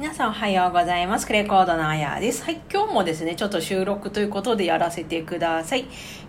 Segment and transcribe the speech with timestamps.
[0.00, 1.26] 皆さんおはようございます。
[1.26, 2.42] クレコードのあやです。
[2.42, 5.80] はい、今日もですね、ちょっと収録ということでやらせてください。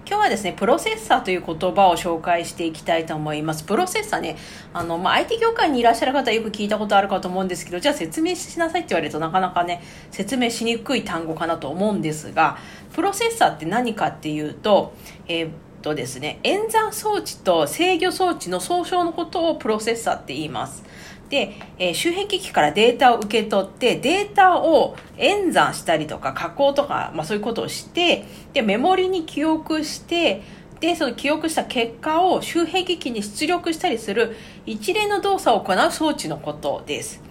[0.05, 3.63] 今日はですね、プロセッサーという言葉を紹介していきたいと思います。
[3.63, 4.35] プロセッサーね、
[4.73, 9.81] あの、まあ、IT 業界にいらっしゃる方はよく聞いたことあるかと思うんですけど、じゃあ説明しなさいって言われるとなかなかね、
[10.11, 12.57] 説明しにくい単語かなと思うんですが、
[12.91, 14.93] プロセッサーって何かっていうと、
[15.29, 15.51] えー
[15.81, 20.83] とですね、演算装置と制御装置の総称のことをプロセッサーって言います。
[21.31, 30.41] で、え、周辺機器からデータを受け取って、データを演算したりとか加工とか、まあそういうことをして、で、メモリに記憶して、
[30.81, 37.21] で、その記憶した結果を周辺機器に出力したりする一連の動作を行う装置のことです。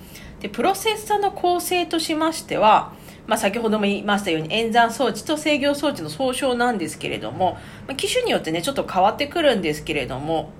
[0.41, 2.95] で、プロセッサの構成としましては、
[3.27, 10.51] まあ、先ほども言いましたように演算装置と制御装置の総称なんですけれども、まあ、機種によってねちょっと変わってくるんですけれども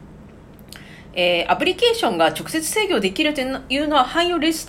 [1.15, 4.63] えー、アプリケーションが直接制御できるというのは汎用レジ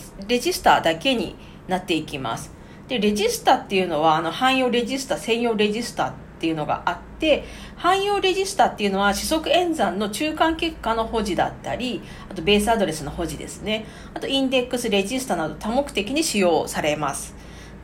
[0.54, 1.36] スターだけに
[1.68, 2.52] なっていきます。
[2.88, 7.46] で、レジスターっていうのは、あの、汎用レジスター、専用レジスターっていうのがあって、
[7.77, 13.85] 汎用レジスターっていうのは、指則演算の中間結果の保持だったり、あとベースアドレスの保持ですね。
[14.13, 17.34] あと、インデックスレジスタなど多目的に使用されます。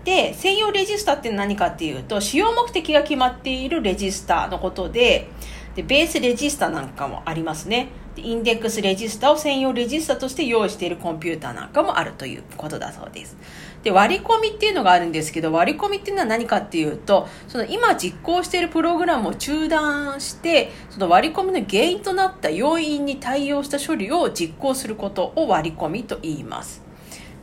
[0.03, 5.29] で、専用レジスターって何かっていうと、使用目的が決まっているレジスターのことで、
[5.75, 7.89] で、ベースレジスターなんかもありますね。
[8.21, 13.37] インデックスレジスタを専用レジスタとして用意しているコンピューターなんかもあるということだそうです。
[13.83, 26.86] で、割り込みっていうのがあるんですけど、割り込みっていうのは何かっていうと、その今実行しているプログラムを中断して、その割り込みの原因となった要因に対応した処理を実行することを割り込みと言います。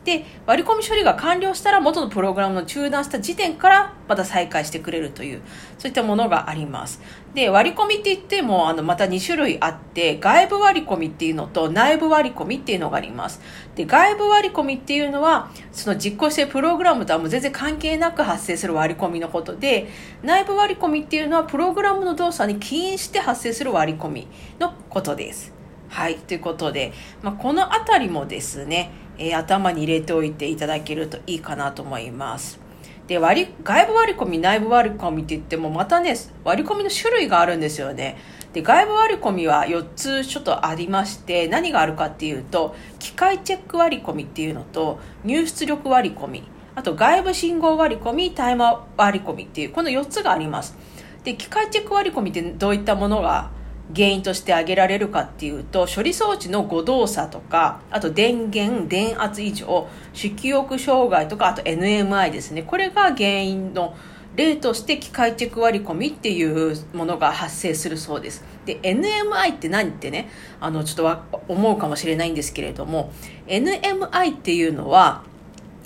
[0.05, 5.41] で、割り込み処理が完了したら元のプログラムの中断した時点からまた再開してくれるという、
[5.78, 7.00] そういったものがあります。
[7.34, 13.41] で、割り込みって言っても、あの、また2種類あって、外部割り込みっていうのと内部割り込みっていうのがあります。
[13.75, 19.88] で、外部割り込みっていうのは、その実行しているプログラムとはもう全然関係なく発生する割り込みのことで、
[20.22, 24.28] 内部割り込みっていうのは、プログラムの動作に起因して発生する割り込み
[24.60, 25.54] のことです。
[25.88, 26.92] はい、ということで、
[27.22, 32.64] まあ、このあたりもですね、えー、頭に入れておいていただけるといいかなと思います。
[33.06, 38.16] で、割、外部割り込み、内部割り込みって言っても、またね、割り込みの種類があるんですよね。
[38.54, 50.76] で、外部割り込みは4つちょっとありまして、何があるかっていうと、機械チェック割り込みっていうのと、入出力割り込み、あと外部信号割り込み、タイマー割り込みっていう、この4つがあります。
[51.24, 53.50] で、機械チェック割り込みってどういったものが
[53.95, 63.95] 原因として挙げられるかっていうと処理装置の誤動作とかあと電源電圧異常主記憶障害とかあと NMI ですねこれが原因の
[64.37, 68.45] 例として機械チェック割り込みっていうものが発生するそうです。
[68.67, 70.28] で、NMI って何ってね、
[70.61, 73.12] あの、ちょっと思うかもしれないんですけれども、
[73.47, 75.22] NMI っていうのは、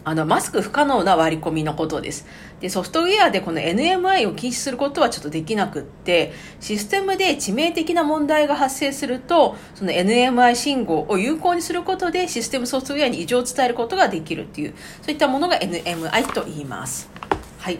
[0.09, 2.27] あの、マスク不可能な割り込みのことです。
[2.61, 17.11] で、ソフトウェアでこの NMI を禁止することはちょっとできなくって、システムで致命的な問題が発生すると、その NMI 信号を有効にすることでシステムソフトウェアに異常を伝えることができるっていう、そういったものが NMI と言います。
[17.59, 17.79] はい。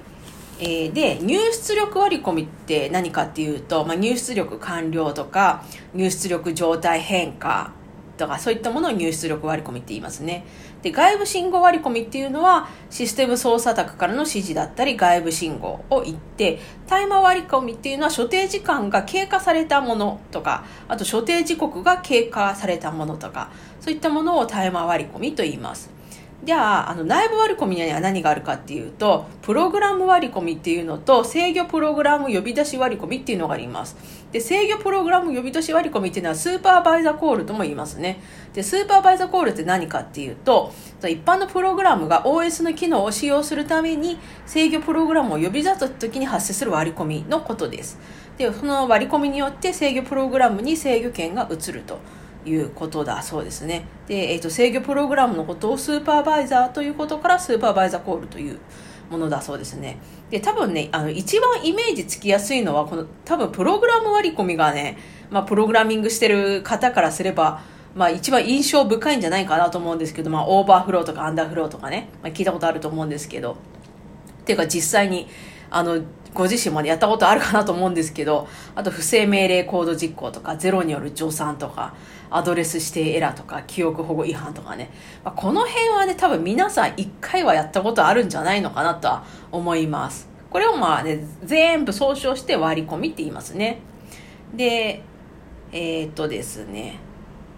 [0.61, 7.72] えー、で、入出力割り込みって何かっていうと、まあ、入出力完了とか、入出力状態変化
[8.19, 10.45] とかそういったものを入出力割り込みって言いますね。
[10.83, 25.97] で、外部信号割り込みっていうのはシステム操作宅からの指示だったり外部信号を言って、タイマー割り込みっていうのは所定時間が経過されたものとか、あと所定時刻が経過されたものとか、そういったものをタイマー割り込みと言います。
[26.48, 33.98] じゃあ、あの、内部割り込みには何があるかっていうと、プログラム割り込みっていうのと、制御プログラム呼び出し割り込みっていうのがあります。
[34.32, 38.22] で、制御プログラム呼び出し割り込みっていうのは、スーパーバイザーコールとも言いますね。
[38.54, 40.72] で、スーパーバイザーコールって何かっていうと、
[41.03, 44.16] 一般のプログラムが OS の機能を使用するために、
[44.47, 47.98] 制御プログラムを呼び出す時に発生する割り込みのことです。
[48.38, 51.98] で、その割り込みによって制御プログラムに制御権が移ると。
[52.48, 53.84] いうことだそうですね。
[54.06, 58.58] で、えっ、ー、と、制御プログラムのことをスーパーバイザーということからスーパーバイザーコールという
[59.11, 59.99] ものだそうですね。
[60.31, 64.99] で、多分ね、あの、一番イメージつきやすいのは、この、多分プログラム割り込みがね、
[65.31, 67.61] まあ、プログラミングしてる方からすれば、
[67.94, 73.52] まあ、一番印象深いんじゃないかなと思うんですけど、まあ、オーバーフローとかアンダーフローとかね、まあ、聞いたことあると思うんですけど、
[74.43, 75.26] っていうか実際に、
[75.70, 76.00] あの、
[76.34, 81.94] ご自身もやったことあるかなと思うんですけど、あと不正命令コード実行とか、ゼロによる助産とか、
[82.30, 84.90] アドレス指定エラーとか、記憶保護違反とかね。
[85.25, 90.28] まあ、この辺はね、多分皆さん一回はやったことあるんじゃないのかなとは思います。
[90.50, 93.80] これをまあね、全部総称して割り込みって言いますね。
[94.54, 95.02] で、
[95.72, 96.98] えー、っとですね、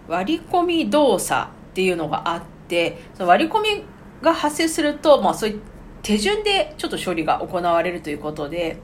[0.07, 3.83] 割り込み動作っていうのがあって、その割り込み
[4.21, 5.61] が発生すると、まあそういう
[6.01, 8.77] 手順でちょっと処理が行われるということで、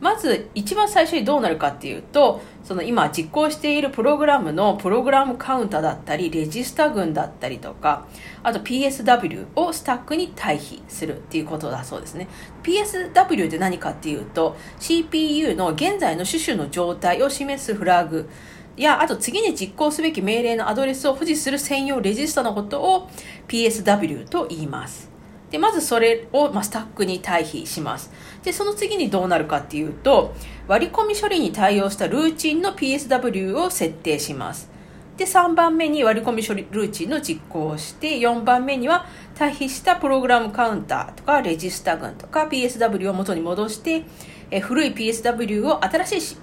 [0.00, 8.06] まず一番最初にどうなるかっていうと、その今実行しているプログラムのプログラムカウンターだったり、レジスタ群だったりとか、
[8.42, 12.28] あと PSW をスタックに対比するっていうことだそうですね。
[12.62, 18.28] PSW って何かっていうと、CPU の現在の種々の状態を示すフラグ、
[18.76, 23.08] や、あと次に実行すべき命令のアドレスを保持する専用レジスタのことを
[23.48, 25.05] PSW と言います。
[25.50, 28.10] で、まずそれを、まあ、スタックに対比します。
[28.42, 30.34] で、その次にどうなるかっていうと、
[30.66, 34.68] 割り込み処理に対応したルーチンの PSW を設定します。
[35.16, 44.04] で、3番目に割り込み処理ルーチンの実行をして、4番目には対比したプログラムカウンターとかレジスタ群とか PSW を元に戻して、
[44.50, 46.36] え古い PSW を新しい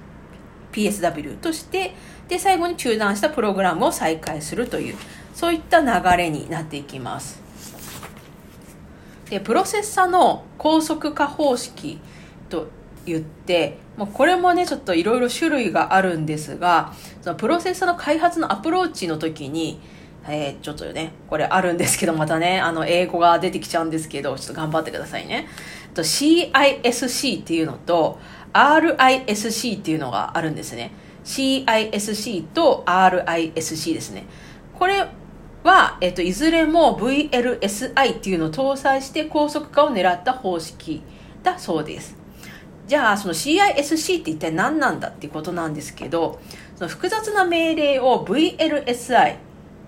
[0.71, 1.93] PSW として、
[2.27, 4.95] で、最後に中断したプログラムを再開するという、
[5.35, 7.42] そういった流れになっていきます。
[9.33, 11.99] で、プロセッサの高速化方式
[12.49, 12.67] と
[13.03, 16.93] 言って、もうこれもね、ちょっといろいろ種類があるんですが、
[17.23, 19.79] そのプロセッサの開発のアプローチの時に、
[20.27, 25.47] えー、ちょっとね、これあるんですけど、またね、あの、英語が出てきちゃうんですけど、ちょっと頑張ってくださいね。
[25.95, 28.19] と CISC っていうのと、
[28.53, 30.91] RISC っていうのがあるんですね。
[31.25, 34.25] CISC と RISC ですね。
[34.77, 35.07] これ
[35.63, 41.01] は、えっと、いずれも VLSI っていうのを搭載して高速化を狙った方式
[41.41, 42.15] だそうです。
[42.85, 46.39] じゃあ、その CISC って一体何なんだっていうことなんですけど、
[46.75, 49.37] その複雑な命令を VLSI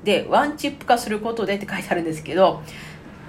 [0.04, 2.62] でワンチップ化することでって書いてあるんですけど、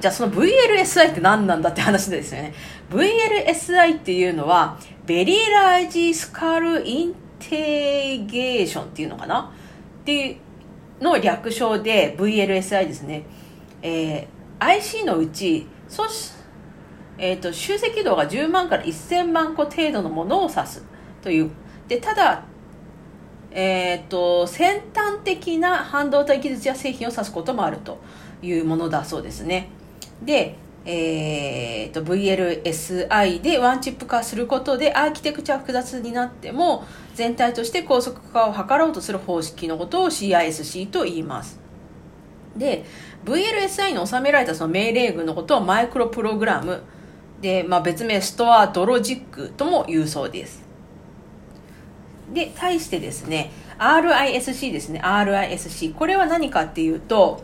[0.01, 2.55] じゃあその VLSI って何なんだって話ですよね。
[2.91, 9.53] VLSI っていうのは、ベリーラージスカルインテゲーションっていうのかな？
[10.03, 10.37] っていう
[11.01, 13.25] の略称で VLSI ですね。
[13.83, 16.33] えー、IC のうち、そし、
[17.19, 20.85] えっ、ー、と、集積度が10万から1000万個程度のものを指す
[21.23, 21.51] という。
[21.89, 22.45] で、ただ、
[23.51, 27.99] えっ、ー、と、先端的な半導体技術や製品を指すこともあると
[28.43, 29.71] いうものだそうですね。
[30.23, 30.57] で、
[30.89, 36.85] えーと、VLSI でワンチップ化することでアーキテクチャ複雑になっても
[37.15, 41.59] 全体として高速化を図ろうとする方式のことを CISC と言います。
[42.57, 42.85] で
[43.25, 46.83] VLSI に収められたその命令群のことをマイクロプログラム。
[47.41, 50.65] で、まあ、別名ストアドロジックとも言うそうです。
[52.33, 55.01] で対してですね RISC ですね。
[55.03, 57.43] RISC これは何かっていうと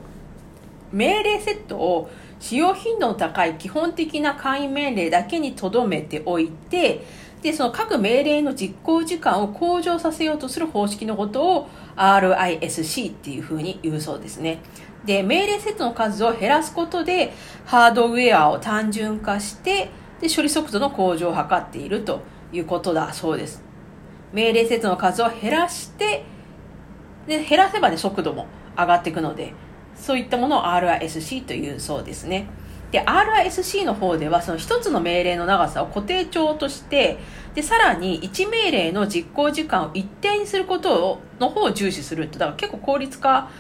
[0.93, 2.11] 命令セットを
[2.43, 7.05] 使用頻度の高い基本的な簡易命令だけに留めておいて、
[7.41, 14.59] で、その各命令の実行時間を向上させようとする方式のことを RISC っていうふうに言うそうですね。
[15.05, 17.33] で、命令セットの数を減らすことで、
[17.65, 19.91] ハードウェアを単純化して、
[20.21, 22.23] で、処理速度の向上を図っていると
[22.53, 23.63] いうことだそうです。
[24.33, 26.25] 命令セットの数を減らして、
[27.29, 28.47] で、減らせばね、速度も
[28.77, 29.55] 上がっていくので、
[29.97, 32.47] そういったものを RISC というそうですね。
[32.93, 37.19] で、RISC の方では、その一つの命令の長さを固定帳として、
[37.55, 42.39] で、さらに1命令の実行時間を一定にすることを、の方を重視すると。
[42.39, 43.51] だから結構効率化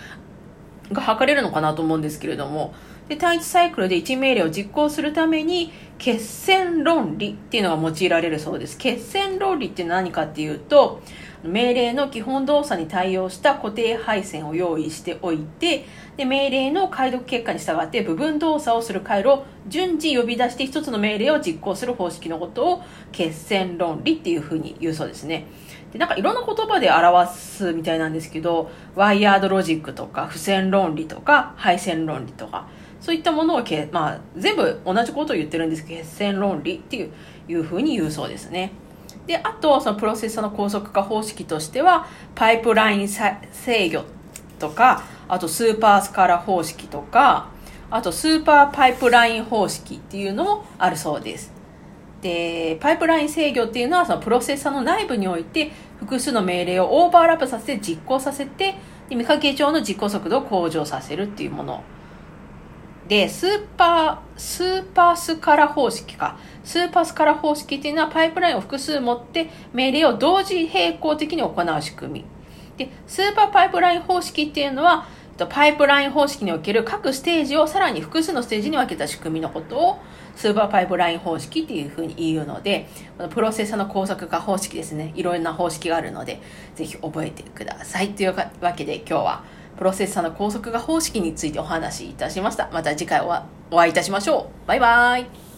[0.92, 2.74] が図れるのかなと思うんですけれども、
[3.08, 8.76] で、単一サイクルで1命令を実行するために、決戦論理っていうのが用いられるそうです。
[8.76, 11.00] 決戦論理って何かっていうと、
[11.44, 15.84] 命令の基本動作に対応した固定配線を用意しておいて、
[16.16, 22.82] で命令の解読結果に従って部分動作をする回路を順次呼び出して一つの命令を実行する方式のことを
[23.12, 25.46] 決戦論理っていうふうに言うそうですね。
[25.92, 32.66] でなんかいろんな言葉で表すみたいなんですけど、ワイヤードロジックとか、付箋論理とか、配線論理とか、
[33.00, 37.10] そういったものをけ、まあ、全部同じことを言ってるんですけど、決戦論理っていう
[37.48, 38.72] いうふうに言うそうですね。
[39.26, 43.40] で、あと、そのプロセッサの高速化方式としては、パイプライン制
[43.90, 44.04] 御
[44.58, 47.48] とか、あとスーパースカラ方式とか、
[47.90, 51.52] あとスーパーパイプライン方式っていうのもあるそうです。
[52.20, 58.76] で、パイプライン制御っていうのはそのプロセッサの内部において複数の命令をオーバーラップさせて実行させて、
[59.08, 61.82] で見かけ上の実行速度を向上させるっていうもの。
[63.08, 66.38] で、スーパー、スーパースカラ方式か。
[66.64, 72.24] スーパースカラ方式っていうのはパイプラインを複数持って命令を同時並行的に行う仕組み。
[72.76, 75.06] で、スーパーパイプライン方式っていうのは、
[75.48, 79.98] パイプライン方式における各ステージをさらに複数のステージに分けた仕組みのことを
[80.36, 85.12] スーパーパイプライン方式っていうふうに言うので、このプロセッサの高速化方式ですね。
[85.16, 86.40] いろんな方式があるので、
[86.76, 88.10] ぜひ覚えてください。
[88.10, 89.44] というわけで今日は
[89.76, 92.70] プロセッサーの高速化方式についてお話しいたしました。
[92.72, 93.20] また次回
[93.70, 94.68] お会いいたしましょう。
[94.68, 95.51] バイバイ。